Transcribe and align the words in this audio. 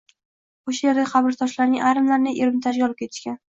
O‘sha 0.71 0.87
yerdagi 0.87 1.09
qabrtoshlarning 1.11 1.85
ayrimlarini 1.91 2.35
Ermitajga 2.49 2.91
olib 2.91 3.01
ketishgan. 3.07 3.41